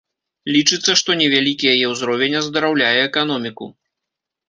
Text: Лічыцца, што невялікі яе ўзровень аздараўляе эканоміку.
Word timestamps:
Лічыцца, 0.55 0.95
што 1.01 1.17
невялікі 1.21 1.65
яе 1.75 1.85
ўзровень 1.93 2.39
аздараўляе 2.43 2.93
эканоміку. 3.09 3.73